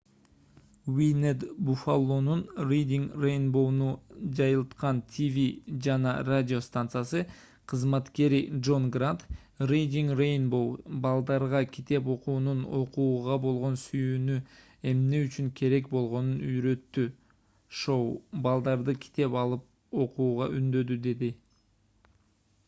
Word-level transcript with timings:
wned 0.99 1.43
buffalo’нун 1.65 2.39
reading 2.69 3.03
rainbow’ну 3.23 3.89
жайылткан 4.39 5.01
тв 5.11 5.35
жана 5.87 6.13
радио 6.29 6.61
станциясы 6.67 7.19
кызматкери 7.73 8.39
джон 8.63 8.87
грант 8.95 9.25
reading 9.73 10.09
rainbow 10.21 10.63
балдарга 11.05 11.61
китеп 11.75 12.09
окуунун 12.15 12.63
окууга 12.79 13.37
болгон 13.45 13.77
сүйүүнү 13.83 14.37
эмне 14.93 15.19
үчүн 15.27 15.51
керек 15.61 15.91
болгонун 15.95 16.39
үйрөттү— 16.49 17.05
[шоу] 17.83 18.01
балдарды 18.49 18.97
китеп 19.07 19.37
алып 19.45 20.01
окууга 20.07 20.49
үндөдү 20.61 20.99
деди 21.09 21.31